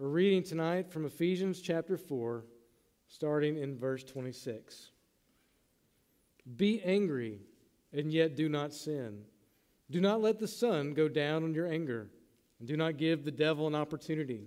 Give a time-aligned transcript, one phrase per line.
[0.00, 2.46] We're reading tonight from Ephesians chapter 4,
[3.06, 4.92] starting in verse 26.
[6.56, 7.40] Be angry,
[7.92, 9.24] and yet do not sin.
[9.90, 12.08] Do not let the sun go down on your anger,
[12.58, 14.46] and do not give the devil an opportunity.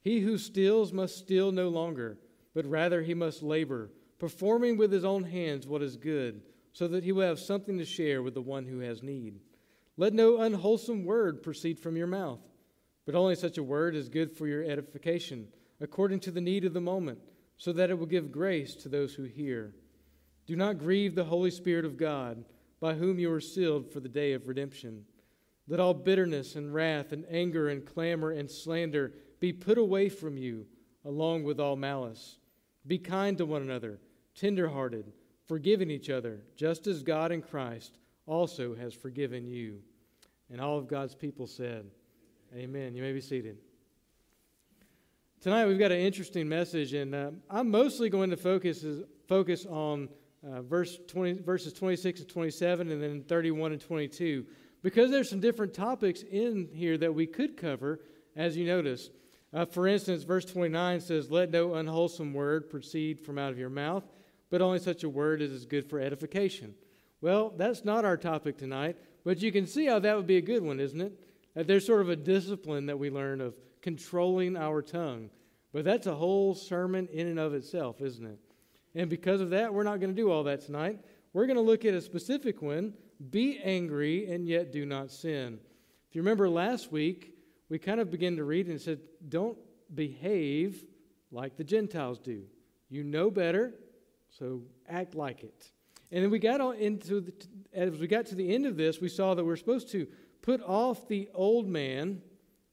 [0.00, 2.16] He who steals must steal no longer,
[2.54, 6.40] but rather he must labor, performing with his own hands what is good,
[6.72, 9.38] so that he will have something to share with the one who has need.
[9.98, 12.40] Let no unwholesome word proceed from your mouth
[13.04, 15.48] but only such a word is good for your edification,
[15.80, 17.18] according to the need of the moment,
[17.56, 19.74] so that it will give grace to those who hear.
[20.46, 22.44] Do not grieve the Holy Spirit of God,
[22.80, 25.04] by whom you are sealed for the day of redemption.
[25.68, 30.36] Let all bitterness and wrath and anger and clamor and slander be put away from
[30.36, 30.66] you,
[31.04, 32.38] along with all malice.
[32.86, 34.00] Be kind to one another,
[34.34, 35.12] tenderhearted,
[35.46, 39.78] forgiving each other, just as God in Christ also has forgiven you.
[40.50, 41.86] And all of God's people said,
[42.54, 42.94] Amen.
[42.94, 43.56] You may be seated.
[45.40, 48.84] Tonight we've got an interesting message, and uh, I'm mostly going to focus
[49.26, 50.10] focus on
[50.46, 54.44] uh, verse 20, verses 26 and 27, and then 31 and 22,
[54.82, 58.00] because there's some different topics in here that we could cover,
[58.36, 59.08] as you notice.
[59.54, 63.70] Uh, for instance, verse 29 says, "Let no unwholesome word proceed from out of your
[63.70, 64.04] mouth,
[64.50, 66.74] but only such a word as is good for edification."
[67.22, 70.42] Well, that's not our topic tonight, but you can see how that would be a
[70.42, 71.18] good one, isn't it?
[71.54, 75.30] That there's sort of a discipline that we learn of controlling our tongue.
[75.72, 78.38] But that's a whole sermon in and of itself, isn't it?
[78.94, 80.98] And because of that, we're not going to do all that tonight.
[81.32, 82.94] We're going to look at a specific one
[83.30, 85.58] be angry and yet do not sin.
[86.08, 87.34] If you remember last week,
[87.68, 89.56] we kind of began to read and said, don't
[89.94, 90.84] behave
[91.30, 92.42] like the Gentiles do.
[92.90, 93.74] You know better,
[94.28, 95.70] so act like it.
[96.10, 97.32] And then we got into the,
[97.72, 100.06] as we got to the end of this, we saw that we're supposed to
[100.42, 102.20] Put off the old man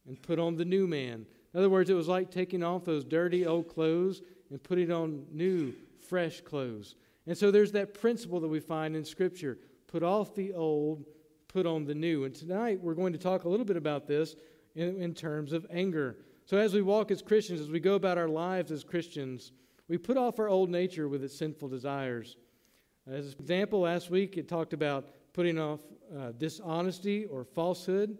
[0.07, 1.25] and put on the new man.
[1.53, 5.25] In other words, it was like taking off those dirty old clothes and putting on
[5.31, 5.73] new,
[6.07, 6.95] fresh clothes.
[7.27, 9.57] And so there's that principle that we find in Scripture
[9.87, 11.05] put off the old,
[11.47, 12.25] put on the new.
[12.25, 14.35] And tonight we're going to talk a little bit about this
[14.75, 16.17] in, in terms of anger.
[16.45, 19.51] So as we walk as Christians, as we go about our lives as Christians,
[19.87, 22.37] we put off our old nature with its sinful desires.
[23.07, 25.79] As an example, last week it talked about putting off
[26.13, 28.17] uh, dishonesty or falsehood.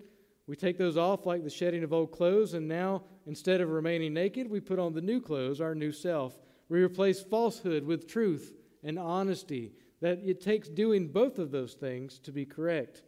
[0.47, 4.13] We take those off like the shedding of old clothes, and now instead of remaining
[4.13, 6.39] naked, we put on the new clothes, our new self.
[6.69, 8.53] We replace falsehood with truth
[8.85, 9.73] and honesty.
[9.99, 13.03] That it takes doing both of those things to be correct.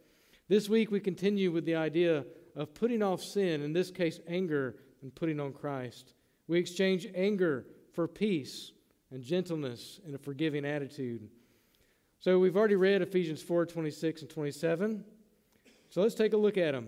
[0.46, 4.76] This week, we continue with the idea of putting off sin, in this case, anger,
[5.00, 6.12] and putting on Christ.
[6.48, 8.72] We exchange anger for peace
[9.10, 11.30] and gentleness and a forgiving attitude.
[12.22, 15.04] So we've already read Ephesians 4 26 and 27.
[15.90, 16.86] So let's take a look at them.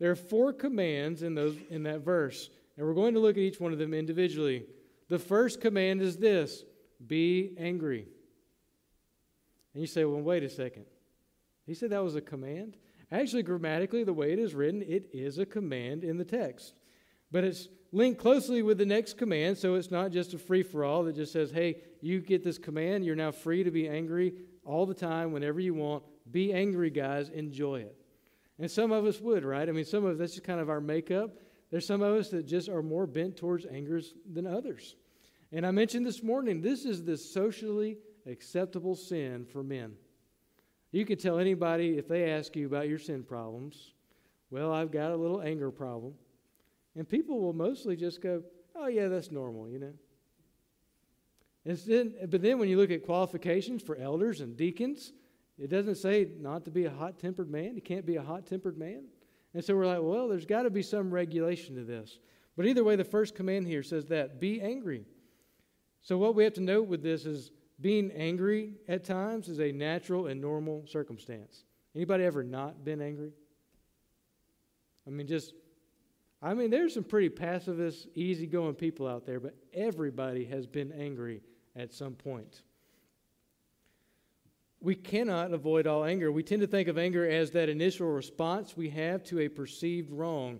[0.00, 3.42] There are four commands in, those, in that verse, and we're going to look at
[3.42, 4.66] each one of them individually.
[5.08, 6.64] The first command is this
[7.06, 8.08] be angry.
[9.72, 10.86] And you say, well, wait a second.
[11.64, 12.76] He said that was a command?
[13.12, 16.74] Actually, grammatically, the way it is written, it is a command in the text.
[17.30, 20.84] But it's linked closely with the next command, so it's not just a free for
[20.84, 24.34] all that just says, hey, you get this command, you're now free to be angry
[24.64, 26.04] all the time, whenever you want.
[26.30, 27.28] Be angry, guys.
[27.28, 27.96] Enjoy it.
[28.58, 29.68] And some of us would, right?
[29.68, 31.30] I mean, some of us, that's just kind of our makeup.
[31.70, 34.96] There's some of us that just are more bent towards angers than others.
[35.50, 39.94] And I mentioned this morning, this is the socially acceptable sin for men.
[40.92, 43.92] You can tell anybody if they ask you about your sin problems,
[44.50, 46.12] well, I've got a little anger problem.
[46.94, 48.42] And people will mostly just go,
[48.76, 49.94] oh, yeah, that's normal, you know.
[51.64, 55.12] Then, but then when you look at qualifications for elders and deacons,
[55.58, 57.76] it doesn't say not to be a hot tempered man.
[57.76, 59.04] You can't be a hot tempered man.
[59.54, 62.18] And so we're like, well, there's got to be some regulation to this.
[62.56, 65.04] But either way, the first command here says that be angry.
[66.00, 69.70] So what we have to note with this is being angry at times is a
[69.70, 71.64] natural and normal circumstance.
[71.94, 73.32] Anybody ever not been angry?
[75.06, 75.54] I mean, just
[76.40, 81.40] I mean, there's some pretty pacifist, easygoing people out there, but everybody has been angry
[81.76, 82.62] at some point.
[84.80, 86.32] We cannot avoid all anger.
[86.32, 90.10] We tend to think of anger as that initial response we have to a perceived
[90.10, 90.58] wrong.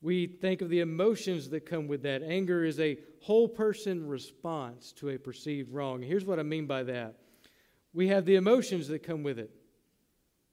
[0.00, 2.22] We think of the emotions that come with that.
[2.24, 6.02] Anger is a whole person response to a perceived wrong.
[6.02, 7.14] Here's what I mean by that
[7.94, 9.50] we have the emotions that come with it,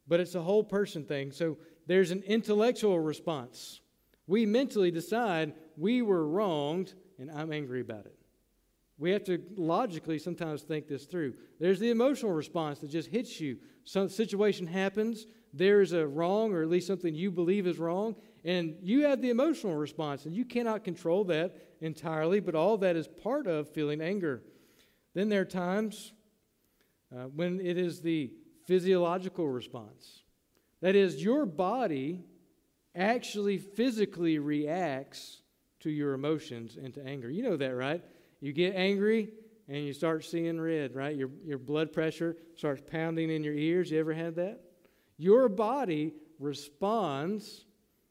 [0.07, 1.31] but it's a whole person thing.
[1.31, 1.57] So
[1.88, 3.80] there's an intellectual response.
[4.28, 8.19] We mentally decide we were wronged and I'm angry about it.
[9.00, 11.34] We have to logically sometimes think this through.
[11.60, 13.57] There's the emotional response that just hits you.
[13.86, 18.16] Some situation happens, there's a wrong, or at least something you believe is wrong,
[18.46, 22.96] And you have the emotional response, and you cannot control that entirely, but all that
[22.96, 24.44] is part of feeling anger.
[25.13, 26.13] Then there are times
[27.13, 28.31] uh, when it is the
[28.66, 30.24] physiological response.
[30.81, 32.24] That is, your body
[32.96, 35.42] actually physically reacts
[35.81, 37.30] to your emotions and to anger.
[37.30, 38.04] You know that, right?
[38.41, 39.30] You get angry
[39.68, 41.15] and you start seeing red, right?
[41.15, 43.91] Your, your blood pressure starts pounding in your ears.
[43.91, 44.62] You ever had that?
[45.18, 47.65] Your body responds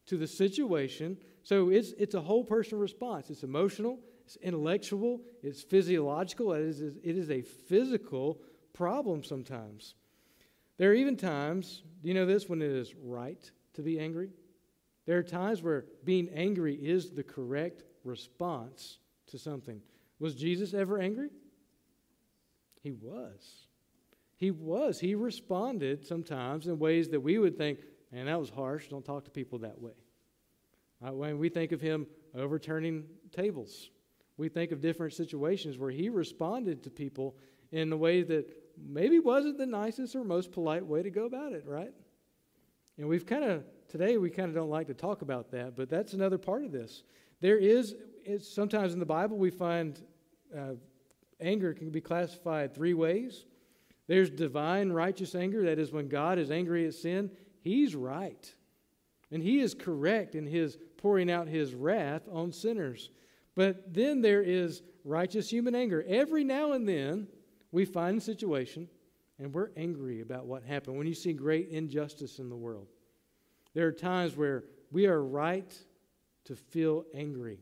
[0.07, 1.17] to the situation.
[1.43, 3.31] So it's, it's a whole person response.
[3.31, 8.41] It's emotional, it's intellectual, it's physiological, it is, it is a physical
[8.75, 9.95] problem sometimes.
[10.77, 14.31] There are even times, do you know this, when it is right to be angry?
[15.07, 18.99] There are times where being angry is the correct response
[19.29, 19.81] to something.
[20.19, 21.31] Was Jesus ever angry?
[22.83, 23.67] He was.
[24.37, 25.01] He was.
[25.01, 27.81] He responded sometimes in ways that we would think,
[28.13, 28.89] man, that was harsh.
[28.89, 29.93] Don't talk to people that way.
[31.01, 31.15] Right?
[31.15, 33.91] When we think of him overturning tables,
[34.37, 37.37] we think of different situations where he responded to people
[37.73, 38.51] in a way that
[38.81, 41.93] maybe wasn't the nicest or most polite way to go about it, right?
[42.97, 45.89] And we've kind of, today, we kind of don't like to talk about that, but
[45.89, 47.03] that's another part of this.
[47.41, 47.95] There is,
[48.41, 50.01] sometimes in the Bible, we find
[50.57, 50.75] uh,
[51.41, 53.45] anger can be classified three ways.
[54.07, 57.31] There's divine righteous anger, that is, when God is angry at sin,
[57.61, 58.55] He's right.
[59.31, 63.11] And He is correct in His pouring out His wrath on sinners.
[63.55, 66.05] But then there is righteous human anger.
[66.07, 67.29] Every now and then,
[67.73, 68.89] we find a situation
[69.39, 70.97] and we're angry about what happened.
[70.97, 72.89] When you see great injustice in the world,
[73.75, 75.73] there are times where we are right
[76.45, 77.61] to feel angry.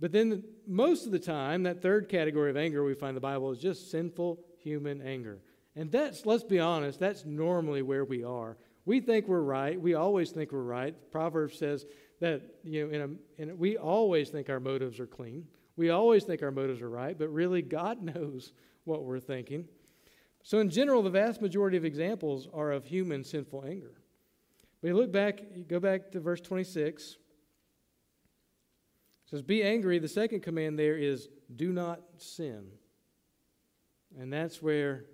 [0.00, 3.20] But then, most of the time, that third category of anger we find in the
[3.20, 5.40] Bible is just sinful human anger.
[5.76, 8.56] And that's, let's be honest, that's normally where we are.
[8.86, 9.80] We think we're right.
[9.80, 10.94] We always think we're right.
[11.12, 11.84] Proverbs says
[12.20, 15.46] that, you know, in a, in a, we always think our motives are clean.
[15.76, 18.52] We always think our motives are right, but really, God knows
[18.84, 19.66] what we're thinking.
[20.42, 23.92] So, in general, the vast majority of examples are of human sinful anger.
[24.80, 27.18] But you look back, you go back to verse 26.
[29.30, 29.98] Says, Be angry.
[29.98, 32.66] The second command there is, Do not sin.
[34.18, 35.04] And that's where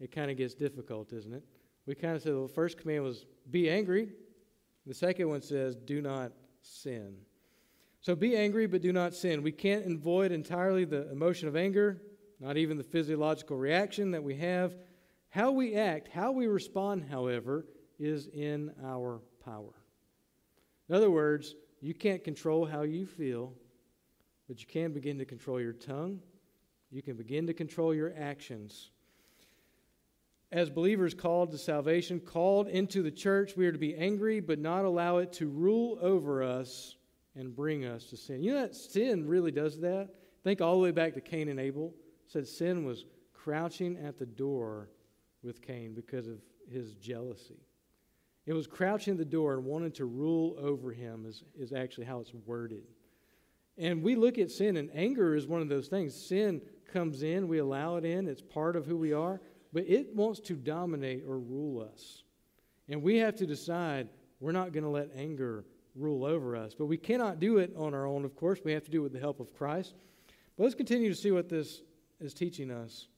[0.00, 1.44] it kind of gets difficult, isn't it?
[1.86, 4.08] We kind of said well, the first command was, Be angry.
[4.86, 7.16] The second one says, Do not sin.
[8.00, 9.44] So be angry, but do not sin.
[9.44, 12.02] We can't avoid entirely the emotion of anger
[12.42, 14.74] not even the physiological reaction that we have.
[15.28, 17.64] How we act, how we respond, however,
[18.00, 19.72] is in our power.
[20.88, 23.52] In other words, you can't control how you feel,
[24.48, 26.20] but you can begin to control your tongue.
[26.92, 28.90] You can begin to control your actions.
[30.52, 34.60] As believers called to salvation, called into the church, we are to be angry, but
[34.60, 36.96] not allow it to rule over us
[37.34, 38.42] and bring us to sin.
[38.42, 40.10] You know that sin really does that?
[40.44, 41.94] Think all the way back to Cain and Abel
[42.26, 44.90] said sin was crouching at the door
[45.42, 46.38] with Cain because of
[46.70, 47.60] his jealousy.
[48.46, 52.06] It was crouching at the door and wanting to rule over him, is, is actually
[52.06, 52.82] how it's worded.
[53.78, 56.14] And we look at sin, and anger is one of those things.
[56.14, 56.60] Sin
[56.92, 59.40] comes in, we allow it in, it's part of who we are,
[59.72, 62.24] but it wants to dominate or rule us.
[62.88, 64.08] And we have to decide
[64.40, 65.64] we're not going to let anger
[65.94, 66.74] rule over us.
[66.74, 68.60] But we cannot do it on our own, of course.
[68.64, 69.94] We have to do it with the help of Christ.
[70.56, 71.82] But let's continue to see what this
[72.20, 73.08] is teaching us.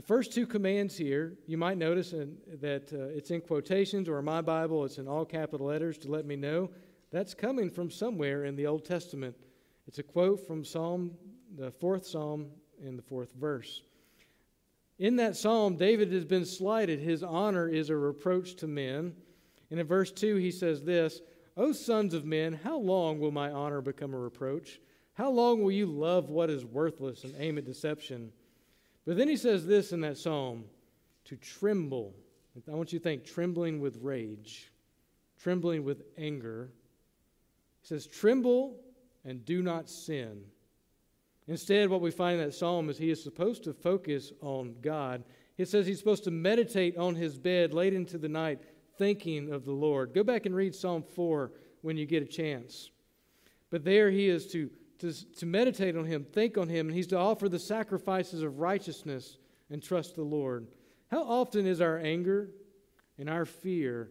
[0.00, 4.18] The first two commands here, you might notice in, that uh, it's in quotations, or
[4.18, 6.70] in my Bible, it's in all capital letters to let me know
[7.10, 9.36] that's coming from somewhere in the Old Testament.
[9.86, 11.10] It's a quote from Psalm,
[11.54, 12.46] the fourth Psalm,
[12.82, 13.82] in the fourth verse.
[14.98, 16.98] In that psalm, David has been slighted.
[16.98, 19.12] His honor is a reproach to men.
[19.70, 21.20] And in verse 2, he says this
[21.58, 24.80] O sons of men, how long will my honor become a reproach?
[25.12, 28.32] How long will you love what is worthless and aim at deception?
[29.06, 30.64] But then he says this in that psalm
[31.24, 32.14] to tremble.
[32.70, 34.70] I want you to think trembling with rage,
[35.40, 36.70] trembling with anger.
[37.80, 38.76] He says, Tremble
[39.24, 40.42] and do not sin.
[41.48, 45.24] Instead, what we find in that psalm is he is supposed to focus on God.
[45.58, 48.60] It says he's supposed to meditate on his bed late into the night,
[48.98, 50.14] thinking of the Lord.
[50.14, 51.50] Go back and read Psalm 4
[51.82, 52.90] when you get a chance.
[53.70, 57.06] But there he is to to, to meditate on Him, think on Him, and He's
[57.08, 59.38] to offer the sacrifices of righteousness
[59.70, 60.68] and trust the Lord.
[61.10, 62.50] How often is our anger
[63.18, 64.10] and our fear,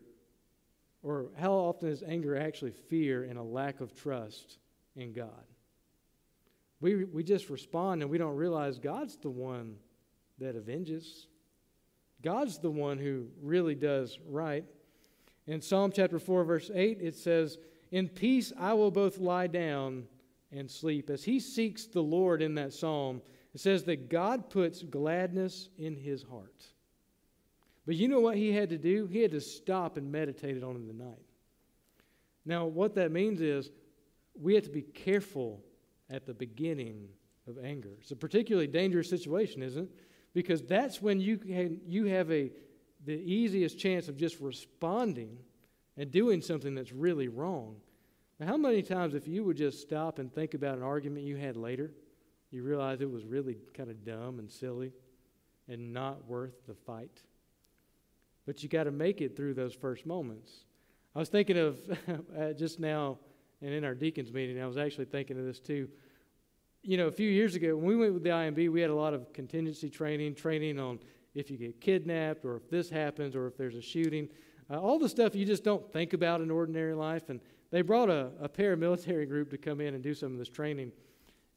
[1.01, 4.57] or how often is anger actually fear and a lack of trust
[4.95, 5.45] in God?
[6.81, 9.75] We, we just respond and we don't realize God's the one
[10.39, 11.27] that avenges.
[12.21, 14.65] God's the one who really does right.
[15.47, 17.57] In Psalm chapter 4, verse 8, it says,
[17.91, 20.05] In peace I will both lie down
[20.51, 21.09] and sleep.
[21.09, 23.21] As he seeks the Lord in that psalm,
[23.53, 26.65] it says that God puts gladness in his heart.
[27.85, 29.07] But you know what he had to do?
[29.07, 31.25] He had to stop and meditate on it in the night.
[32.45, 33.71] Now, what that means is
[34.39, 35.61] we have to be careful
[36.09, 37.07] at the beginning
[37.47, 37.89] of anger.
[37.99, 39.89] It's a particularly dangerous situation, isn't it?
[40.33, 42.51] Because that's when you, can, you have a,
[43.05, 45.37] the easiest chance of just responding
[45.97, 47.75] and doing something that's really wrong.
[48.45, 51.57] How many times, if you would just stop and think about an argument you had
[51.57, 51.91] later,
[52.51, 54.93] you realize it was really kind of dumb and silly
[55.67, 57.21] and not worth the fight?
[58.45, 60.51] But you got to make it through those first moments.
[61.15, 61.79] I was thinking of
[62.39, 63.17] uh, just now,
[63.61, 65.89] and in our deacons meeting, I was actually thinking of this too.
[66.81, 68.95] You know, a few years ago, when we went with the IMB, we had a
[68.95, 70.99] lot of contingency training, training on
[71.35, 74.29] if you get kidnapped or if this happens or if there's a shooting.
[74.71, 77.29] Uh, all the stuff you just don't think about in ordinary life.
[77.29, 80.49] And they brought a, a paramilitary group to come in and do some of this
[80.49, 80.91] training.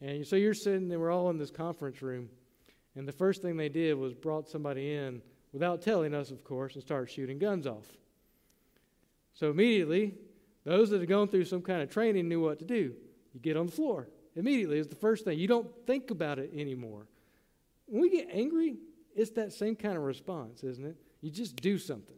[0.00, 2.28] And so you're sitting, and we're all in this conference room.
[2.96, 6.74] And the first thing they did was brought somebody in without telling us, of course,
[6.74, 7.86] and started shooting guns off.
[9.32, 10.14] So immediately,
[10.64, 12.94] those that had gone through some kind of training knew what to do.
[13.32, 14.08] You get on the floor.
[14.36, 15.38] Immediately is the first thing.
[15.38, 17.06] You don't think about it anymore.
[17.86, 18.76] When we get angry,
[19.14, 20.96] it's that same kind of response, isn't it?
[21.20, 22.16] You just do something.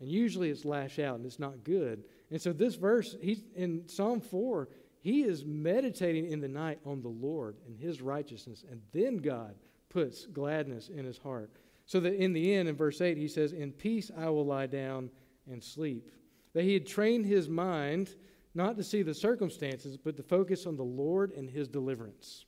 [0.00, 2.04] And usually it's lash out and it's not good.
[2.30, 4.68] And so this verse, he's in Psalm 4,
[5.00, 9.54] he is meditating in the night on the Lord and his righteousness, and then God
[9.88, 11.50] puts gladness in his heart.
[11.86, 14.66] So that in the end, in verse 8, he says, In peace I will lie
[14.66, 15.10] down
[15.50, 16.10] and sleep.
[16.52, 18.14] That he had trained his mind
[18.54, 22.44] not to see the circumstances, but to focus on the Lord and his deliverance.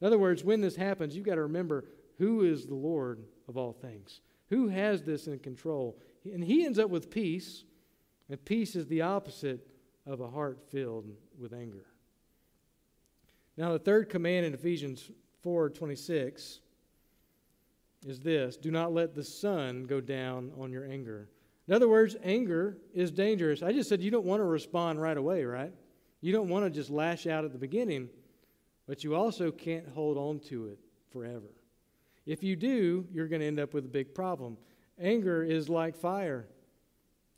[0.00, 1.84] In other words, when this happens, you've got to remember
[2.16, 4.20] who is the Lord of all things?
[4.48, 5.98] Who has this in control?
[6.32, 7.64] And he ends up with peace,
[8.28, 9.66] and peace is the opposite
[10.06, 11.06] of a heart filled
[11.38, 11.86] with anger.
[13.56, 15.10] Now, the third command in Ephesians
[15.42, 16.60] 4 26
[18.06, 21.28] is this do not let the sun go down on your anger.
[21.66, 23.62] In other words, anger is dangerous.
[23.62, 25.72] I just said you don't want to respond right away, right?
[26.20, 28.08] You don't want to just lash out at the beginning,
[28.86, 30.78] but you also can't hold on to it
[31.12, 31.52] forever.
[32.26, 34.56] If you do, you're going to end up with a big problem.
[35.00, 36.48] Anger is like fire.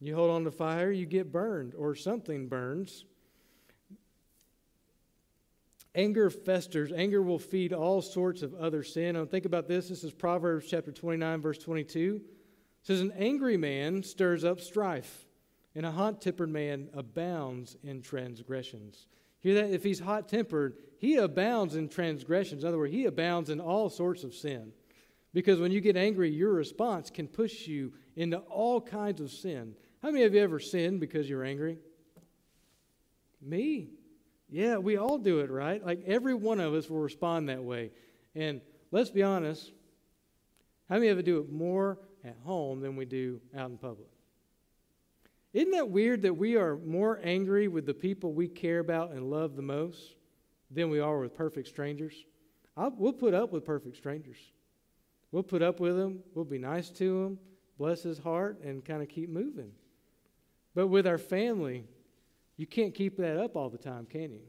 [0.01, 3.05] You hold on to fire, you get burned, or something burns.
[5.95, 6.93] Anger festers.
[6.93, 9.15] Anger will feed all sorts of other sin.
[9.15, 9.89] Now, think about this.
[9.89, 12.21] This is Proverbs chapter 29, verse 22.
[12.23, 15.27] It says, An angry man stirs up strife,
[15.75, 19.07] and a hot tempered man abounds in transgressions.
[19.41, 19.71] Hear that?
[19.71, 22.63] If he's hot tempered, he abounds in transgressions.
[22.63, 24.73] In other words, he abounds in all sorts of sin.
[25.33, 29.75] Because when you get angry, your response can push you into all kinds of sin.
[30.03, 31.79] How many of you ever sinned because you're angry?
[33.41, 33.91] Me.
[34.49, 35.85] Yeah, we all do it, right?
[35.85, 37.93] Like every one of us will respond that way.
[38.35, 38.61] And
[38.91, 39.73] let's be honest,
[40.89, 44.09] how many of us do it more at home than we do out in public.
[45.53, 49.31] Isn't that weird that we are more angry with the people we care about and
[49.31, 50.15] love the most
[50.71, 52.15] than we are with perfect strangers?
[52.77, 54.39] I'll, we'll put up with perfect strangers.
[55.33, 56.21] We'll put up with them.
[56.35, 57.39] We'll be nice to them,
[57.79, 59.73] bless his heart, and kind of keep moving.
[60.75, 61.85] But with our family,
[62.57, 64.43] you can't keep that up all the time, can you?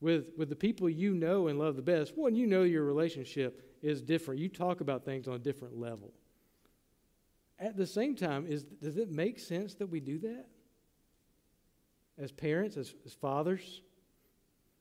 [0.00, 3.76] With, with the people you know and love the best, one, you know your relationship
[3.82, 4.40] is different.
[4.40, 6.12] You talk about things on a different level.
[7.58, 10.46] At the same time, is, does it make sense that we do that?
[12.16, 13.82] As parents, as, as fathers?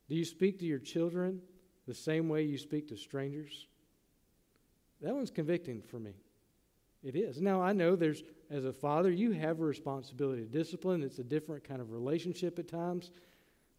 [0.10, 1.42] Do you speak to your children
[1.88, 3.68] the same way you speak to strangers?
[5.01, 6.13] That one's convicting for me.
[7.04, 7.39] It is.
[7.39, 11.04] Now, I know there's, as a father, you have a responsibility to discipline.
[11.04, 13.12] It's a different kind of relationship at times.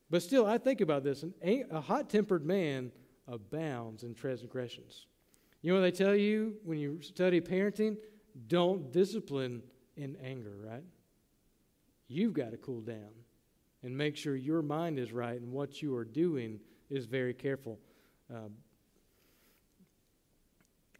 [0.08, 1.25] But still, I think about this.
[1.25, 2.92] An, a hot tempered man
[3.26, 5.06] abounds in transgressions.
[5.60, 7.96] You know what they tell you when you study parenting?
[8.46, 9.62] don't discipline
[9.96, 10.84] in anger, right?
[12.06, 13.10] You've got to cool down
[13.82, 17.78] and make sure your mind is right and what you are doing is very careful.
[18.32, 18.52] Um,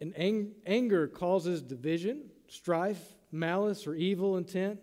[0.01, 4.79] and ang- anger causes division, strife, malice, or evil intent.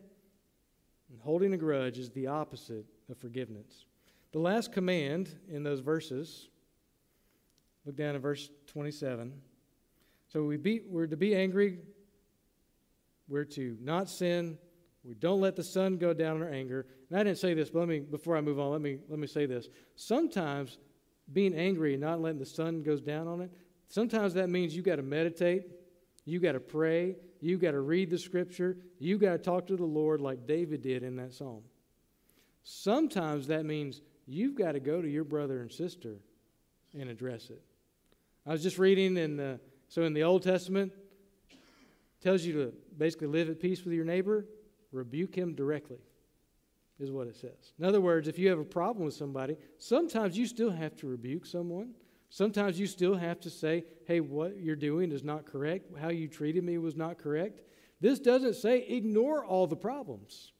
[1.10, 3.86] And holding a grudge is the opposite of forgiveness.
[4.32, 6.48] The last command in those verses,
[7.84, 9.32] look down at verse 27.
[10.28, 11.78] So we be, we're to be angry,
[13.28, 14.58] we're to not sin.
[15.04, 16.86] We don't let the sun go down in our anger.
[17.08, 19.18] And I didn't say this, but let me before I move on, let me let
[19.18, 19.68] me say this.
[19.94, 20.78] Sometimes
[21.32, 23.50] being angry and not letting the sun goes down on it,
[23.88, 25.64] sometimes that means you got to meditate
[26.26, 27.16] You got to pray.
[27.40, 28.76] You got to read the scripture.
[28.98, 31.62] You got to talk to the Lord like David did in that psalm.
[32.64, 36.16] Sometimes that means you've got to go to your brother and sister
[36.98, 37.62] and address it.
[38.44, 40.92] I was just reading in the so in the Old Testament
[42.20, 44.46] tells you to basically live at peace with your neighbor,
[44.90, 45.98] rebuke him directly.
[46.98, 47.74] Is what it says.
[47.78, 51.06] In other words, if you have a problem with somebody, sometimes you still have to
[51.06, 51.90] rebuke someone.
[52.28, 55.90] Sometimes you still have to say, hey, what you're doing is not correct.
[55.98, 57.60] How you treated me was not correct.
[58.00, 60.52] This doesn't say ignore all the problems,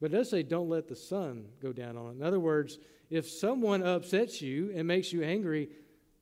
[0.00, 2.16] but it does say don't let the sun go down on it.
[2.16, 5.68] In other words, if someone upsets you and makes you angry,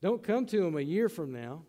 [0.01, 1.63] don't come to them a year from now,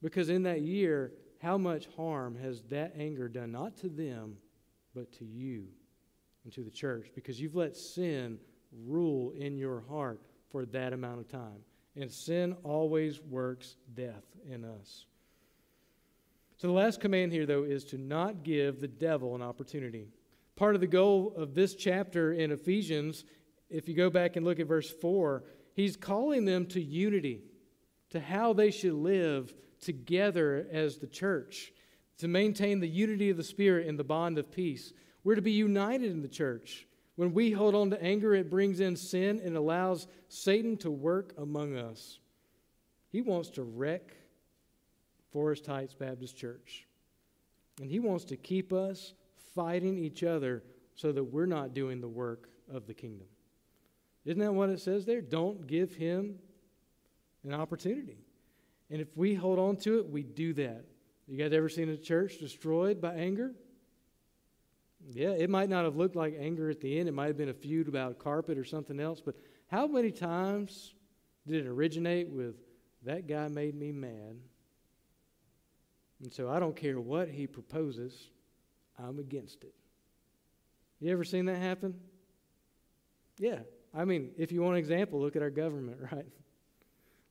[0.00, 4.36] because in that year, how much harm has that anger done, not to them,
[4.94, 5.66] but to you
[6.44, 7.08] and to the church?
[7.14, 8.38] Because you've let sin
[8.86, 11.62] rule in your heart for that amount of time.
[11.96, 15.06] And sin always works death in us.
[16.58, 20.08] So the last command here, though, is to not give the devil an opportunity.
[20.56, 23.24] Part of the goal of this chapter in Ephesians,
[23.70, 27.42] if you go back and look at verse 4, he's calling them to unity,
[28.10, 31.72] to how they should live together as the church,
[32.18, 34.92] to maintain the unity of the Spirit and the bond of peace.
[35.22, 36.87] We're to be united in the church.
[37.18, 41.34] When we hold on to anger, it brings in sin and allows Satan to work
[41.36, 42.20] among us.
[43.10, 44.14] He wants to wreck
[45.32, 46.86] Forest Heights Baptist Church.
[47.80, 49.14] And he wants to keep us
[49.52, 50.62] fighting each other
[50.94, 53.26] so that we're not doing the work of the kingdom.
[54.24, 55.20] Isn't that what it says there?
[55.20, 56.38] Don't give him
[57.42, 58.18] an opportunity.
[58.90, 60.84] And if we hold on to it, we do that.
[61.26, 63.54] You guys ever seen a church destroyed by anger?
[65.12, 67.08] Yeah, it might not have looked like anger at the end.
[67.08, 69.20] It might have been a feud about carpet or something else.
[69.24, 69.36] But
[69.68, 70.94] how many times
[71.46, 72.56] did it originate with,
[73.04, 74.36] that guy made me mad?
[76.22, 78.30] And so I don't care what he proposes,
[78.98, 79.74] I'm against it.
[81.00, 81.94] You ever seen that happen?
[83.38, 83.60] Yeah.
[83.94, 86.26] I mean, if you want an example, look at our government, right?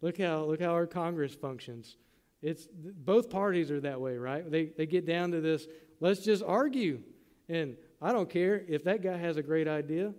[0.01, 1.97] Look how, look how our Congress functions.
[2.41, 4.49] It's, both parties are that way, right?
[4.49, 5.67] They, they get down to this,
[5.99, 7.01] let's just argue.
[7.49, 10.13] And I don't care if that guy has a great idea,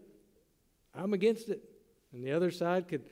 [0.94, 1.62] I'm against it.
[2.12, 3.02] And the other side could.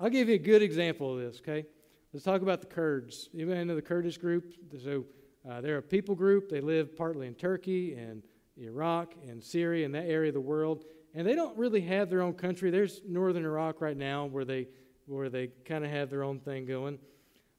[0.00, 1.66] I'll give you a good example of this, okay?
[2.12, 3.28] Let's talk about the Kurds.
[3.32, 4.54] You know the Kurdish group?
[4.82, 5.04] So
[5.48, 6.48] uh, they're a people group.
[6.48, 8.22] They live partly in Turkey and
[8.56, 10.84] Iraq and Syria and that area of the world.
[11.14, 12.70] And they don't really have their own country.
[12.70, 14.68] There's northern Iraq right now where they,
[15.06, 16.98] where they kind of have their own thing going.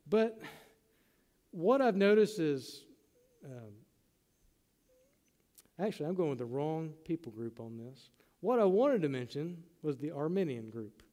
[0.08, 0.40] But
[1.52, 2.84] what I've noticed is
[3.46, 3.74] um,
[5.80, 8.10] Actually, I'm going with the wrong people group on this.
[8.42, 11.04] What I wanted to mention was the Armenian group.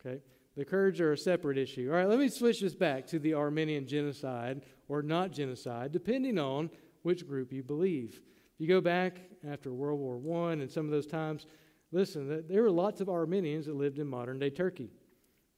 [0.00, 0.20] Okay?
[0.56, 1.90] The Kurds are a separate issue.
[1.90, 6.38] All right, let me switch this back to the Armenian genocide or not genocide, depending
[6.38, 6.70] on
[7.02, 8.20] which group you believe.
[8.54, 11.46] If you go back after World War I and some of those times,
[11.90, 14.90] listen, there were lots of Armenians that lived in modern day Turkey.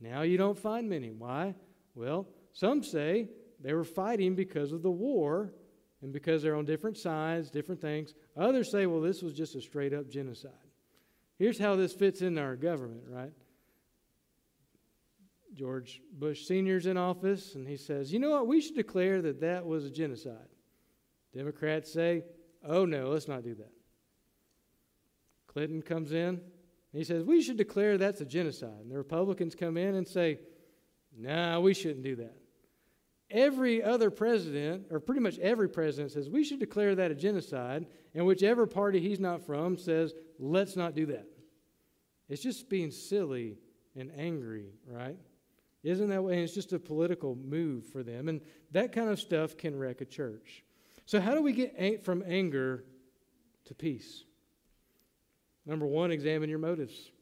[0.01, 1.11] Now you don't find many.
[1.11, 1.55] Why?
[1.95, 3.29] Well, some say
[3.61, 5.53] they were fighting because of the war
[6.07, 8.15] and because they're on different sides, different things.
[8.37, 10.53] Others say, well, this was just a straight up genocide.
[11.37, 13.33] Here's how this fits into our government, right?
[15.53, 19.41] George Bush Sr.'s in office, and he says, you know what, we should declare that
[19.41, 20.47] that was a genocide.
[21.35, 22.23] Democrats say,
[22.65, 23.73] oh no, let's not do that.
[25.49, 26.41] Clinton comes in,
[26.93, 28.79] he says, we should declare that's a genocide.
[28.81, 30.39] And the Republicans come in and say,
[31.19, 32.37] nah, we shouldn't do that.
[33.31, 37.87] Every other president, or pretty much every president, says we should declare that a genocide,
[38.15, 41.27] and whichever party he's not from says, let's not do that.
[42.29, 43.59] It's just being silly
[43.97, 45.17] and angry, right?
[45.83, 46.35] Isn't that way?
[46.35, 48.29] And it's just a political move for them.
[48.29, 48.41] And
[48.73, 50.65] that kind of stuff can wreck a church.
[51.05, 52.85] So, how do we get from anger
[53.67, 54.25] to peace?
[55.65, 57.13] Number one, examine your motives.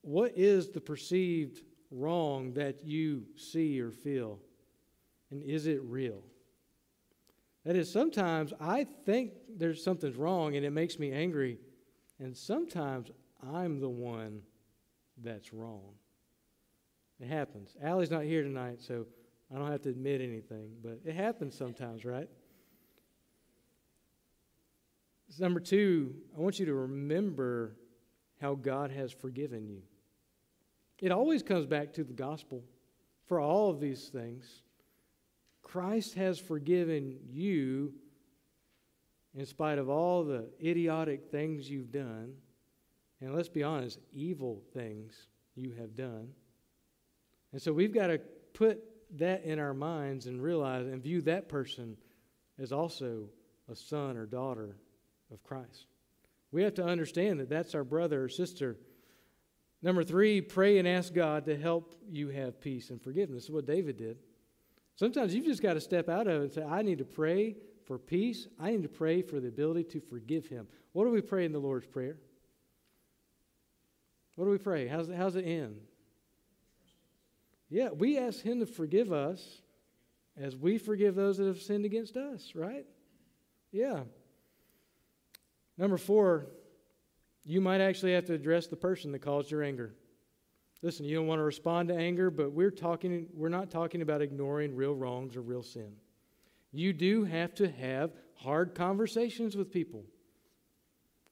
[0.00, 4.38] What is the perceived wrong that you see or feel?
[5.30, 6.22] And is it real?
[7.64, 11.58] That is, sometimes I think there's something's wrong and it makes me angry,
[12.18, 13.10] and sometimes
[13.52, 14.42] I'm the one
[15.22, 15.94] that's wrong.
[17.20, 17.76] It happens.
[17.82, 19.06] Allie's not here tonight, so
[19.54, 22.28] I don't have to admit anything, but it happens sometimes, right?
[25.38, 27.76] Number two, I want you to remember
[28.40, 29.82] how God has forgiven you.
[31.00, 32.64] It always comes back to the gospel
[33.26, 34.62] for all of these things.
[35.62, 37.92] Christ has forgiven you
[39.34, 42.32] in spite of all the idiotic things you've done,
[43.20, 46.28] and let's be honest, evil things you have done.
[47.52, 48.18] And so we've got to
[48.52, 48.82] put
[49.16, 51.96] that in our minds and realize and view that person
[52.58, 53.28] as also
[53.70, 54.76] a son or daughter
[55.32, 55.86] of Christ.
[56.50, 58.78] We have to understand that that's our brother or sister.
[59.82, 63.42] Number three, pray and ask God to help you have peace and forgiveness.
[63.42, 64.18] This is what David did.
[64.96, 67.56] Sometimes you've just got to step out of it and say, I need to pray
[67.86, 68.48] for peace.
[68.58, 70.66] I need to pray for the ability to forgive him.
[70.92, 72.16] What do we pray in the Lord's Prayer?
[74.34, 74.88] What do we pray?
[74.88, 75.80] How's, how's it end?
[77.70, 79.62] Yeah, we ask him to forgive us
[80.36, 82.86] as we forgive those that have sinned against us, right?
[83.72, 84.00] Yeah.
[85.76, 86.46] Number four,
[87.44, 89.94] you might actually have to address the person that caused your anger.
[90.82, 94.22] Listen, you don't want to respond to anger, but we're talking we're not talking about
[94.22, 95.92] ignoring real wrongs or real sin.
[96.72, 100.04] You do have to have hard conversations with people.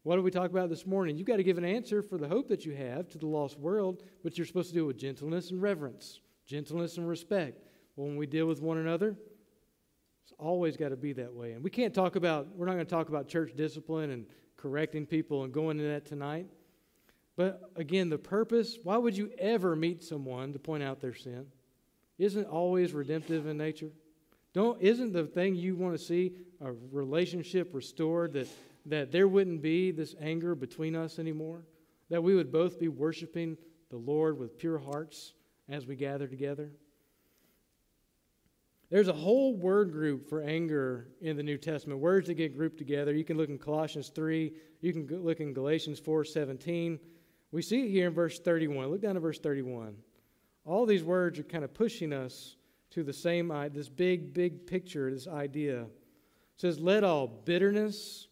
[0.03, 1.17] What did we talk about this morning?
[1.17, 3.59] You've got to give an answer for the hope that you have to the lost
[3.59, 7.63] world, but you're supposed to do it with gentleness and reverence, gentleness and respect.
[7.97, 9.17] When we deal with one another,
[10.23, 11.53] it's always got to be that way.
[11.53, 14.27] And we can't talk about, we're not going to talk about church discipline and
[14.67, 16.49] correcting people and going into that tonight.
[17.37, 21.47] But again, the purpose why would you ever meet someone to point out their sin?
[22.19, 23.91] Isn't always redemptive in nature?
[24.55, 28.49] Don't, isn't the thing you want to see a relationship restored that,
[28.87, 31.63] that there wouldn't be this anger between us anymore?
[32.11, 33.57] That we would both be worshiping
[33.91, 35.35] the Lord with pure hearts
[35.69, 36.71] as we gather together?
[38.89, 42.01] There's a whole word group for anger in the New Testament.
[42.01, 43.13] Words that get grouped together.
[43.13, 47.01] You can look in Colossians 3, you can look in Galatians 4 17.
[47.51, 48.89] We see it here in verse 31.
[48.89, 49.97] Look down to verse 31.
[50.65, 52.57] All these words are kind of pushing us
[52.91, 55.83] to the same this big, big picture, this idea.
[55.83, 55.89] It
[56.57, 58.29] says, Let all bitterness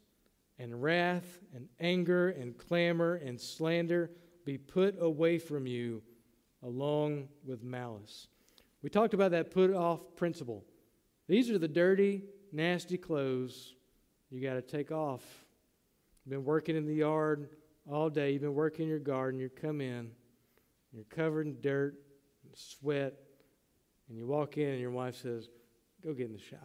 [0.58, 4.10] and wrath and anger and clamor and slander
[4.44, 6.02] be put away from you
[6.62, 8.28] along with malice.
[8.84, 10.62] We talked about that put off principle.
[11.26, 13.72] These are the dirty, nasty clothes
[14.30, 15.22] you got to take off.
[16.22, 17.48] You've been working in the yard
[17.90, 20.10] all day, you've been working in your garden, you come in,
[20.92, 21.94] you're covered in dirt
[22.44, 23.14] and sweat,
[24.10, 25.48] and you walk in and your wife says,
[26.04, 26.60] Go get in the shower.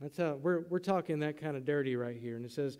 [0.00, 2.36] That's how we're, we're talking that kind of dirty right here.
[2.36, 2.78] And it says,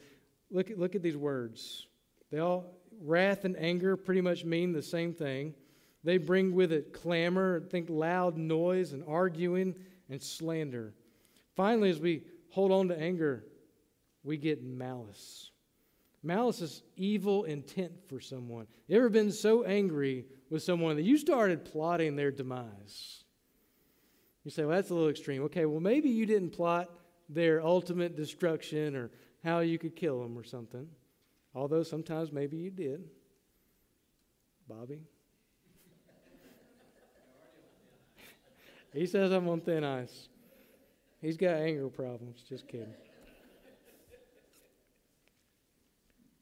[0.53, 1.89] look at, look at these words.
[2.31, 5.55] They all, wrath and anger pretty much mean the same thing.
[6.07, 9.75] They bring with it clamor, think loud noise and arguing
[10.09, 10.95] and slander.
[11.57, 13.45] Finally, as we hold on to anger,
[14.23, 15.51] we get malice.
[16.23, 18.69] Malice is evil intent for someone.
[18.87, 23.25] You ever been so angry with someone that you started plotting their demise?
[24.45, 25.43] You say, well, that's a little extreme.
[25.43, 26.89] Okay, well, maybe you didn't plot
[27.29, 29.11] their ultimate destruction or
[29.43, 30.87] how you could kill them or something.
[31.53, 33.09] Although sometimes maybe you did.
[34.69, 35.01] Bobby?
[38.97, 40.31] He says I'm on thin ice.
[41.21, 42.43] He's got anger problems.
[42.49, 42.95] Just kidding.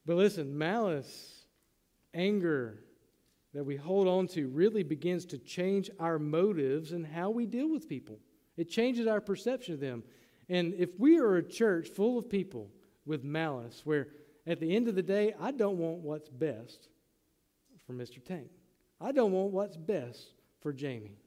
[0.05, 1.47] But listen, malice,
[2.13, 2.79] anger
[3.53, 7.69] that we hold on to really begins to change our motives and how we deal
[7.69, 8.19] with people.
[8.55, 10.03] It changes our perception of them.
[10.47, 12.69] And if we are a church full of people
[13.05, 14.07] with malice, where
[14.47, 16.87] at the end of the day, I don't want what's best
[17.85, 18.23] for Mr.
[18.23, 18.47] Tank,
[19.01, 21.17] I don't want what's best for Jamie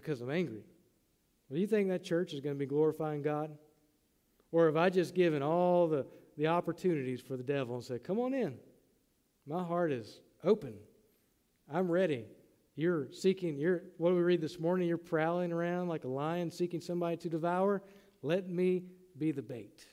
[0.00, 0.62] because I'm angry.
[1.50, 3.50] Do you think that church is going to be glorifying God?
[4.52, 6.06] Or have I just given all the,
[6.36, 8.54] the opportunities for the devil and said, Come on in.
[9.46, 10.74] My heart is open.
[11.72, 12.26] I'm ready.
[12.76, 14.86] You're seeking, you're, what do we read this morning?
[14.86, 17.82] You're prowling around like a lion seeking somebody to devour.
[18.22, 18.84] Let me
[19.18, 19.84] be the bait.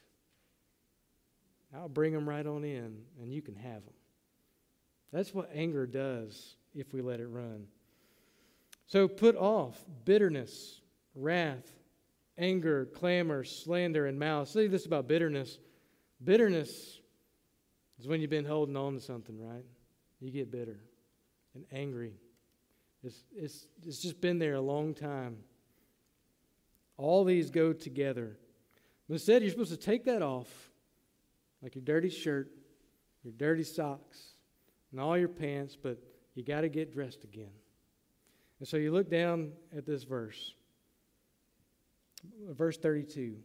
[1.74, 3.94] I'll bring them right on in, and you can have them.
[5.12, 7.68] That's what anger does if we let it run.
[8.88, 10.82] So put off bitterness,
[11.16, 11.72] wrath,
[12.38, 14.52] anger, clamor, slander, and malice.
[14.52, 15.58] Say this about bitterness.
[16.24, 17.00] Bitterness
[18.00, 19.66] is when you've been holding on to something, right?
[20.20, 20.80] You get bitter
[21.54, 22.14] and angry.
[23.04, 25.38] It's, it's, it's just been there a long time.
[26.98, 28.38] All these go together.
[29.08, 30.50] But instead, you're supposed to take that off,
[31.62, 32.52] like your dirty shirt,
[33.24, 34.36] your dirty socks,
[34.92, 36.00] and all your pants, but
[36.34, 37.52] you got to get dressed again.
[38.66, 40.56] And so you look down at this verse,
[42.50, 43.36] verse 32.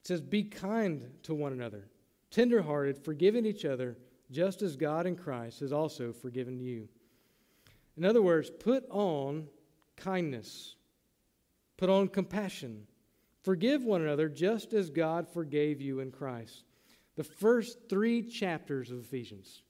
[0.00, 1.90] It says, Be kind to one another,
[2.30, 3.98] tenderhearted, forgiving each other,
[4.30, 6.88] just as God in Christ has also forgiven you.
[7.98, 9.46] In other words, put on
[9.98, 10.74] kindness,
[11.76, 12.86] put on compassion,
[13.42, 16.64] forgive one another, just as God forgave you in Christ.
[17.16, 19.60] The first three chapters of Ephesians,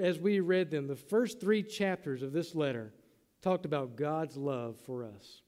[0.00, 2.94] as we read them, the first three chapters of this letter
[3.42, 5.42] talked about God's love for us.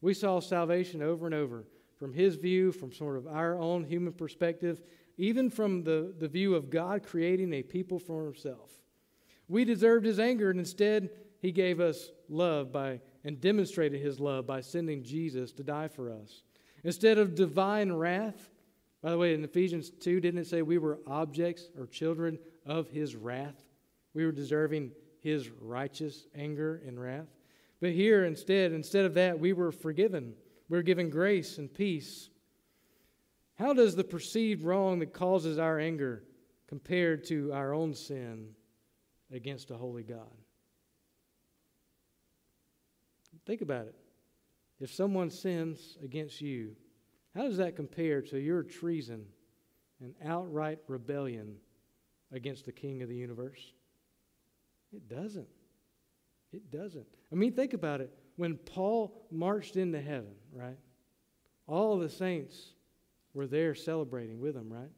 [0.00, 1.64] We saw salvation over and over
[1.98, 4.80] from his view, from sort of our own human perspective,
[5.18, 8.70] even from the, the view of God creating a people for himself.
[9.48, 11.10] We deserved his anger, and instead,
[11.40, 16.10] he gave us love by and demonstrated his love by sending Jesus to die for
[16.10, 16.42] us.
[16.84, 18.48] Instead of divine wrath,
[19.02, 22.88] by the way, in Ephesians 2, didn't it say we were objects or children of
[22.88, 23.64] his wrath?
[24.14, 27.28] We were deserving his righteous anger and wrath.
[27.80, 30.34] But here, instead, instead of that, we were forgiven.
[30.68, 32.28] We were given grace and peace.
[33.54, 36.24] How does the perceived wrong that causes our anger
[36.66, 38.50] compared to our own sin
[39.32, 40.28] against a holy God?
[43.46, 43.94] Think about it.
[44.80, 46.76] If someone sins against you,
[47.34, 49.26] how does that compare to your treason
[50.00, 51.56] and outright rebellion
[52.32, 53.72] against the King of the universe?
[54.92, 55.48] It doesn't.
[56.52, 57.06] It doesn't.
[57.30, 58.12] I mean, think about it.
[58.36, 60.78] When Paul marched into heaven, right?
[61.66, 62.72] All the saints
[63.34, 64.90] were there celebrating with him, right?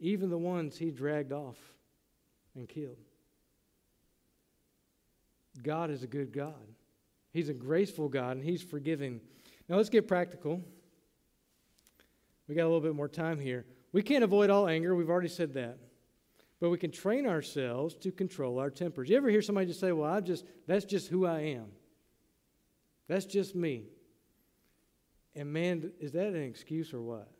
[0.00, 1.56] Even the ones he dragged off
[2.56, 2.96] and killed.
[5.62, 6.54] God is a good God.
[7.32, 9.20] He's a graceful God and He's forgiving.
[9.68, 10.62] Now let's get practical.
[12.48, 13.66] We got a little bit more time here.
[13.92, 14.94] We can't avoid all anger.
[14.94, 15.78] We've already said that
[16.60, 19.08] but we can train ourselves to control our tempers.
[19.08, 21.66] You ever hear somebody just say, Well, I just, that's just who I am?
[23.06, 23.84] That's just me.
[25.34, 27.30] And man, is that an excuse or what?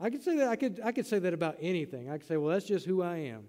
[0.00, 2.08] I could say that, I could, I could say that about anything.
[2.08, 3.44] I could say, Well, that's just who I am.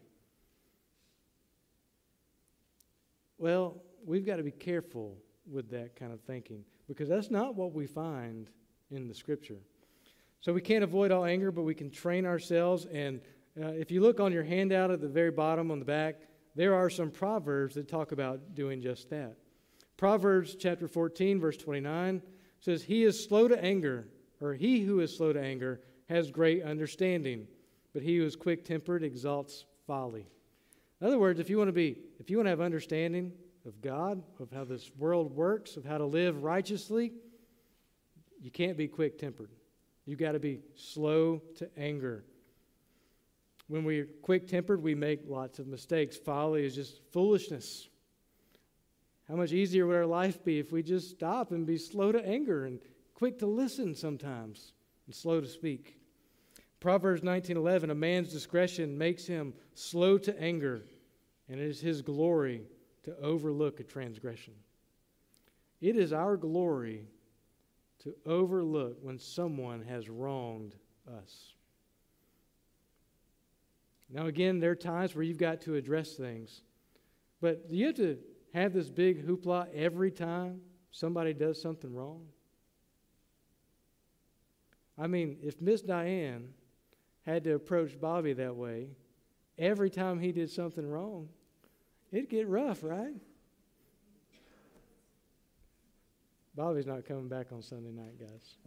[3.38, 5.18] Well, we've got to be careful
[5.50, 8.50] with that kind of thinking because that's not what we find
[8.92, 9.60] in the scripture.
[10.42, 13.22] So we can't avoid all anger, but we can train ourselves and
[13.62, 16.16] uh, if you look on your handout at the very bottom on the back,
[16.56, 19.36] there are some proverbs that talk about doing just that.
[19.98, 22.22] Proverbs chapter 14, verse 29
[22.60, 24.08] says, He is slow to anger,
[24.42, 27.48] or he who is slow to anger has great understanding,
[27.94, 30.28] but he who is quick tempered exalts folly.
[31.02, 33.32] In other words, if you want to be, if you want to have understanding
[33.66, 37.14] of God, of how this world works, of how to live righteously,
[38.42, 39.52] you can't be quick tempered.
[40.06, 42.26] You've got to be slow to anger.
[43.70, 46.18] When we're quick tempered, we make lots of mistakes.
[46.18, 47.88] Folly is just foolishness.
[49.28, 52.28] How much easier would our life be if we just stop and be slow to
[52.28, 52.80] anger and
[53.14, 54.74] quick to listen sometimes
[55.06, 56.00] and slow to speak?
[56.80, 60.84] Proverbs 19:11 A man's discretion makes him slow to anger
[61.48, 62.64] and it is his glory
[63.04, 64.56] to overlook a transgression.
[65.80, 67.08] It is our glory
[68.00, 70.76] to overlook when someone has wronged
[71.08, 71.54] us.
[74.12, 76.62] Now, again, there are times where you've got to address things.
[77.42, 78.18] But do you have to
[78.54, 82.26] have this big hoopla every time somebody does something wrong?
[84.98, 86.50] I mean, if Miss Diane
[87.26, 88.90] had to approach Bobby that way
[89.58, 91.30] every time he did something wrong,
[92.12, 93.16] it'd get rough, right?
[96.56, 98.58] Bobby's not coming back on Sunday night, guys.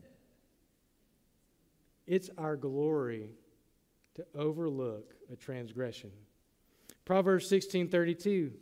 [2.06, 3.30] It's our glory
[4.14, 6.10] to overlook a transgression.
[7.04, 8.52] Proverbs 16:32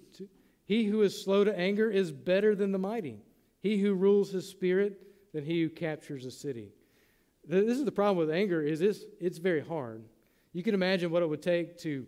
[0.65, 3.21] He who is slow to anger is better than the mighty.
[3.61, 5.01] He who rules his spirit
[5.33, 6.73] than he who captures a city.
[7.47, 10.05] This is the problem with anger is this it's very hard.
[10.53, 12.07] You can imagine what it would take to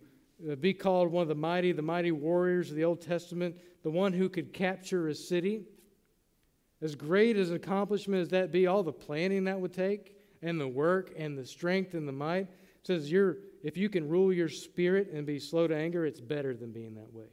[0.51, 3.91] uh, be called one of the mighty, the mighty warriors of the Old Testament, the
[3.91, 5.63] one who could capture a city.
[6.81, 10.61] As great as an accomplishment as that be, all the planning that would take, and
[10.61, 12.49] the work, and the strength, and the might,
[12.83, 16.55] says you're if you can rule your spirit and be slow to anger, it's better
[16.55, 17.31] than being that way.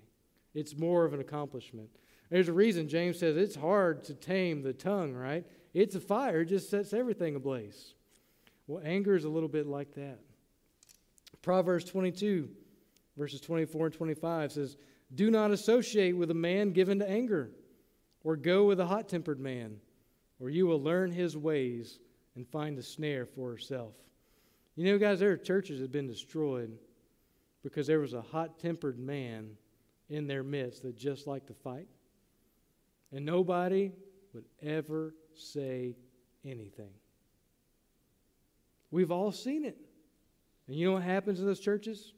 [0.54, 1.90] It's more of an accomplishment.
[2.30, 5.46] There's a reason James says it's hard to tame the tongue, right?
[5.74, 7.96] It's a fire, it just sets everything ablaze.
[8.68, 10.20] Well, anger is a little bit like that.
[11.42, 12.50] Proverbs 22,
[13.18, 14.78] verses 24 and 25 says,
[15.16, 17.50] Do not associate with a man given to anger,
[18.24, 19.78] or go with a hot tempered man,
[20.40, 22.00] or you will learn his ways
[22.36, 23.94] and find a snare for herself.
[24.80, 26.72] You know, guys, there are churches that have been destroyed
[27.64, 29.58] because there was a hot tempered man
[30.10, 31.90] in their midst that just liked to fight.
[33.12, 33.92] And nobody
[34.34, 35.98] would ever say
[36.46, 36.92] anything.
[38.90, 39.76] We've all seen it.
[40.70, 42.14] And you know what happens in those churches?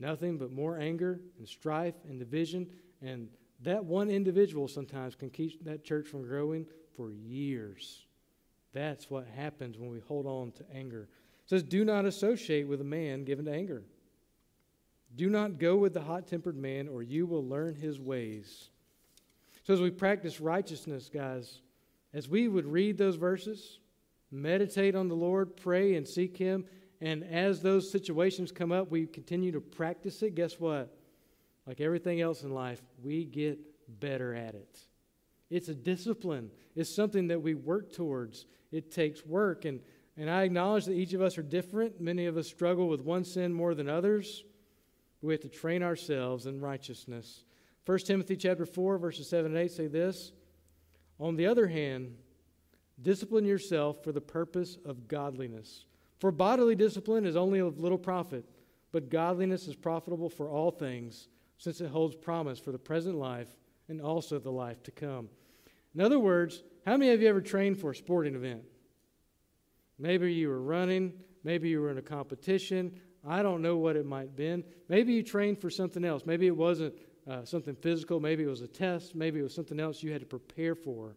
[0.00, 2.66] Nothing but more anger and strife and division.
[3.00, 3.28] And
[3.62, 8.06] that one individual sometimes can keep that church from growing for years.
[8.72, 11.08] That's what happens when we hold on to anger
[11.48, 13.82] says, Do not associate with a man given to anger.
[15.16, 18.68] Do not go with the hot tempered man, or you will learn his ways.
[19.64, 21.60] So, as we practice righteousness, guys,
[22.12, 23.80] as we would read those verses,
[24.30, 26.64] meditate on the Lord, pray and seek Him,
[27.00, 30.94] and as those situations come up, we continue to practice it, guess what?
[31.66, 33.58] Like everything else in life, we get
[34.00, 34.78] better at it.
[35.50, 38.46] It's a discipline, it's something that we work towards.
[38.70, 39.64] It takes work.
[39.64, 39.80] And,
[40.18, 42.00] and I acknowledge that each of us are different.
[42.00, 44.42] Many of us struggle with one sin more than others.
[45.22, 47.44] We have to train ourselves in righteousness.
[47.86, 50.32] 1 Timothy chapter 4, verses 7 and 8 say this
[51.20, 52.16] On the other hand,
[53.00, 55.84] discipline yourself for the purpose of godliness.
[56.18, 58.44] For bodily discipline is only of little profit,
[58.90, 61.28] but godliness is profitable for all things,
[61.58, 63.56] since it holds promise for the present life
[63.88, 65.28] and also the life to come.
[65.94, 68.62] In other words, how many of you ever trained for a sporting event?
[69.98, 71.12] Maybe you were running,
[71.44, 73.00] maybe you were in a competition.
[73.26, 74.64] I don't know what it might have been.
[74.88, 76.22] Maybe you trained for something else.
[76.24, 76.94] Maybe it wasn't
[77.28, 78.20] uh, something physical.
[78.20, 79.14] Maybe it was a test.
[79.14, 81.16] Maybe it was something else you had to prepare for.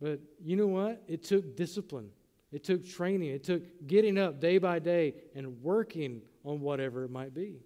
[0.00, 1.02] But you know what?
[1.08, 2.10] It took discipline.
[2.52, 3.30] It took training.
[3.30, 7.60] It took getting up day by day and working on whatever it might be.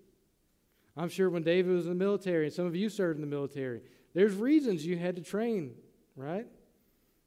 [0.97, 3.27] I'm sure when David was in the military, and some of you served in the
[3.27, 3.83] military,
[4.15, 5.75] there's reasons you had to train,
[6.17, 6.47] right?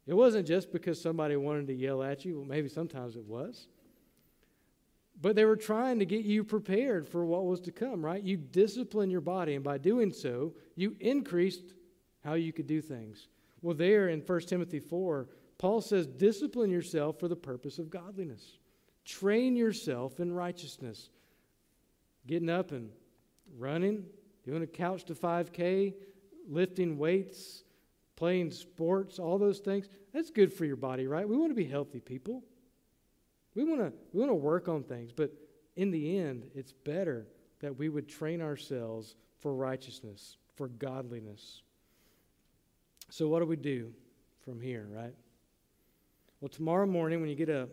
[0.08, 2.38] It wasn't just because somebody wanted to yell at you.
[2.38, 3.68] Well, maybe sometimes it was.
[5.22, 8.22] But they were trying to get you prepared for what was to come, right?
[8.22, 11.74] You discipline your body, and by doing so, you increased
[12.24, 13.28] how you could do things.
[13.62, 18.58] Well, there in 1 Timothy 4, Paul says, discipline yourself for the purpose of godliness.
[19.06, 21.10] Train yourself in righteousness.
[22.28, 22.90] Getting up and
[23.58, 24.04] running,
[24.44, 25.94] doing a couch to 5K,
[26.50, 27.64] lifting weights,
[28.16, 29.90] playing sports, all those things.
[30.14, 31.28] That's good for your body, right?
[31.28, 32.44] We want to be healthy people.
[33.54, 35.32] We want to we want to work on things, but
[35.76, 37.28] in the end, it's better
[37.60, 41.62] that we would train ourselves for righteousness, for godliness.
[43.10, 43.94] So what do we do
[44.44, 45.14] from here, right?
[46.42, 47.70] Well, tomorrow morning when you get up,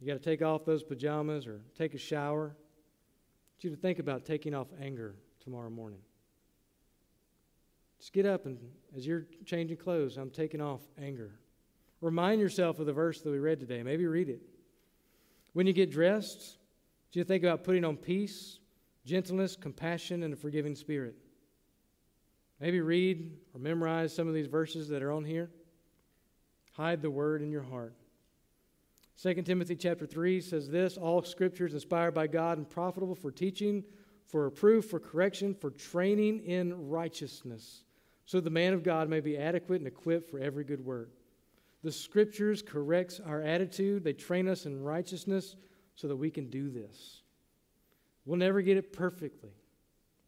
[0.00, 2.54] you got to take off those pajamas or take a shower
[3.58, 5.98] I want you to think about taking off anger tomorrow morning.
[7.98, 8.58] Just get up and
[8.96, 11.32] as you're changing clothes, I'm taking off anger.
[12.00, 13.82] Remind yourself of the verse that we read today.
[13.82, 14.40] Maybe read it.
[15.52, 16.58] When you get dressed,
[17.10, 18.60] do you think about putting on peace,
[19.04, 21.16] gentleness, compassion, and a forgiving spirit?
[22.60, 25.50] Maybe read or memorize some of these verses that are on here.
[26.72, 27.94] Hide the word in your heart.
[29.20, 33.32] 2 Timothy chapter 3 says this All scripture is inspired by God and profitable for
[33.32, 33.82] teaching,
[34.26, 37.82] for reproof, for correction, for training in righteousness,
[38.28, 41.08] so the man of God may be adequate and equipped for every good work.
[41.82, 45.56] The scriptures corrects our attitude, they train us in righteousness
[45.94, 47.22] so that we can do this.
[48.26, 49.54] We'll never get it perfectly.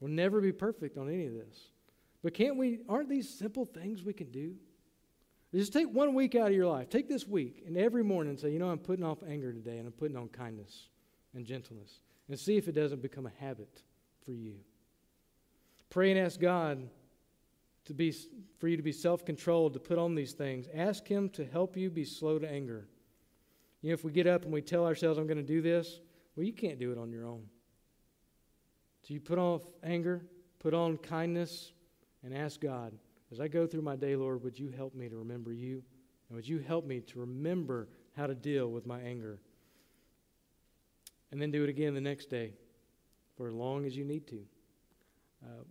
[0.00, 1.68] We'll never be perfect on any of this.
[2.22, 4.54] But can't we, aren't these simple things we can do?
[5.54, 6.88] Just take one week out of your life.
[6.88, 9.86] Take this week and every morning say, you know, I'm putting off anger today and
[9.86, 10.88] I'm putting on kindness
[11.34, 12.00] and gentleness.
[12.30, 13.82] And see if it doesn't become a habit
[14.24, 14.54] for you.
[15.90, 16.88] Pray and ask God
[17.87, 18.14] to be,
[18.59, 20.66] for you to be self controlled, to put on these things.
[20.75, 22.88] Ask Him to help you be slow to anger.
[23.83, 26.01] You know, if we get up and we tell ourselves, I'm going to do this,
[26.37, 27.43] well, you can't do it on your own.
[29.03, 30.23] So you put off anger,
[30.59, 31.73] put on kindness,
[32.23, 32.93] and ask God.
[33.33, 35.83] As I go through my day, Lord, would you help me to remember you?
[36.29, 39.40] And would you help me to remember how to deal with my anger?
[41.33, 42.53] And then do it again the next day
[43.37, 44.43] for as long as you need to.
[45.45, 45.62] Uh,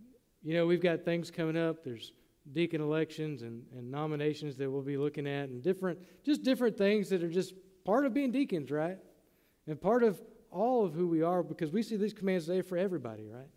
[0.42, 1.84] you know, we've got things coming up.
[1.84, 2.12] There's
[2.52, 7.08] deacon elections and, and nominations that we'll be looking at, and different, just different things
[7.10, 8.98] that are just part of being deacons, right?
[9.66, 12.76] And part of all of who we are because we see these commands today for
[12.76, 13.48] everybody, right?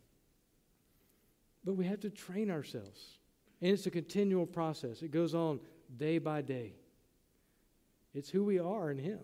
[1.64, 3.18] But we have to train ourselves.
[3.62, 5.60] And it's a continual process, it goes on
[5.98, 6.74] day by day.
[8.14, 9.20] It's who we are in Him.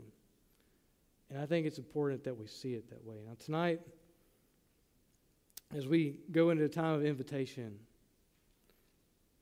[1.30, 3.18] And I think it's important that we see it that way.
[3.24, 3.82] Now, tonight,
[5.76, 7.78] as we go into a time of invitation,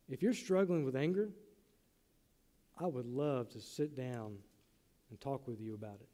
[0.10, 1.30] if you're struggling with anger,
[2.80, 4.38] I would love to sit down
[5.10, 6.10] and talk with you about it.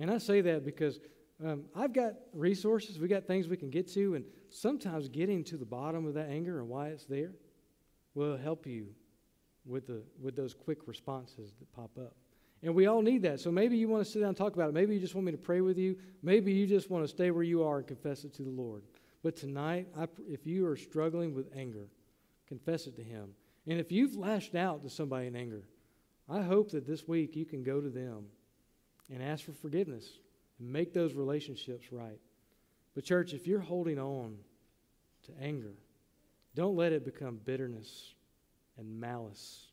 [0.00, 1.00] And I say that because
[1.44, 5.56] um, I've got resources, we got things we can get to, and sometimes getting to
[5.56, 7.32] the bottom of that anger and why it's there
[8.14, 8.88] will help you
[9.64, 12.14] with, the, with those quick responses that pop up.
[12.62, 13.40] And we all need that.
[13.40, 14.74] So maybe you want to sit down and talk about it.
[14.74, 15.96] Maybe you just want me to pray with you.
[16.22, 18.82] Maybe you just want to stay where you are and confess it to the Lord.
[19.22, 21.88] But tonight, I, if you are struggling with anger,
[22.46, 23.30] confess it to Him.
[23.66, 25.64] And if you've lashed out to somebody in anger,
[26.28, 28.26] I hope that this week you can go to them
[29.12, 30.18] and ask for forgiveness
[30.58, 32.20] and make those relationships right.
[32.94, 34.36] But, church, if you're holding on
[35.24, 35.74] to anger,
[36.56, 38.14] Don't let it become bitterness
[38.78, 39.66] and malice.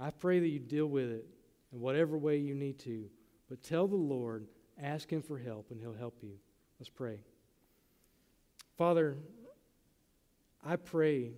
[0.00, 1.26] I pray that you deal with it
[1.72, 3.06] in whatever way you need to,
[3.48, 4.46] but tell the Lord,
[4.80, 6.34] ask Him for help, and He'll help you.
[6.78, 7.18] Let's pray.
[8.76, 9.16] Father,
[10.64, 11.32] I pray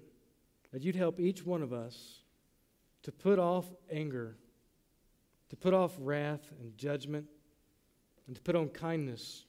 [0.72, 2.20] that you'd help each one of us
[3.02, 4.36] to put off anger,
[5.50, 7.26] to put off wrath and judgment,
[8.26, 9.44] and to put on kindness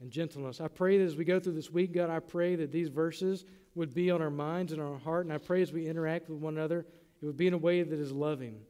[0.00, 0.60] and gentleness.
[0.60, 3.44] I pray that as we go through this week, God, I pray that these verses
[3.74, 6.38] would be on our minds and our heart, and I pray as we interact with
[6.40, 6.84] one another,
[7.20, 8.60] it would be in a way that is loving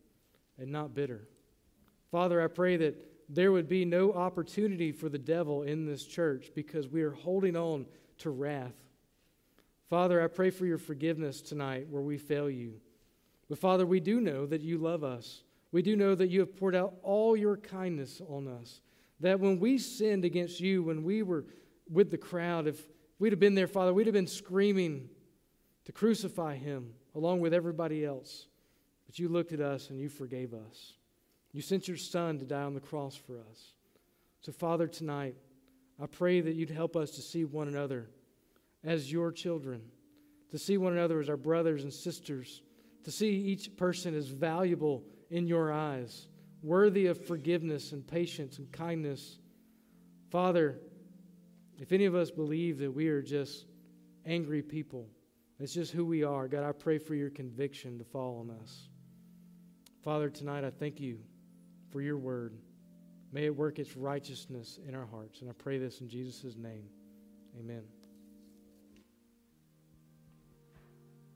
[0.59, 1.27] and not bitter.
[2.11, 2.95] Father, I pray that
[3.31, 7.57] there would be no opportunity for the devil in this church because we are holding
[7.57, 7.87] on
[8.23, 8.75] to wrath.
[9.89, 12.81] Father, I pray for your forgiveness tonight where we fail you.
[13.49, 15.43] But Father, we do know that you love us.
[15.71, 18.81] We do know that you have poured out all your kindness on us.
[19.21, 21.45] That when we sinned against you, when we were
[21.91, 22.81] with the crowd, if
[23.19, 25.09] we'd have been there, Father, we'd have been screaming
[25.85, 28.47] to crucify him along with everybody else.
[29.07, 30.95] But you looked at us and you forgave us.
[31.53, 33.75] You sent your son to die on the cross for us.
[34.41, 35.37] So, Father, tonight,
[36.03, 38.11] I pray that you'd help us to see one another
[38.83, 39.83] as your children,
[40.51, 42.63] to see one another as our brothers and sisters,
[43.05, 46.27] to see each person as valuable in your eyes,
[46.61, 49.39] worthy of forgiveness and patience and kindness.
[50.31, 50.81] Father,
[51.79, 53.67] if any of us believe that we are just
[54.27, 55.09] angry people,
[55.61, 58.89] it's just who we are, God, I pray for your conviction to fall on us.
[60.03, 61.21] Father, tonight I thank you
[61.93, 62.59] for your word.
[63.33, 65.41] May it work its righteousness in our hearts.
[65.41, 66.85] And I pray this in Jesus' name.
[67.59, 67.83] Amen.